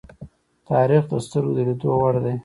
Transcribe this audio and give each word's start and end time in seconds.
تاریخ 0.69 1.03
د 1.11 1.13
سترگو 1.25 1.51
د 1.55 1.57
لیدو 1.67 1.89
وړ 1.99 2.15
دی. 2.23 2.35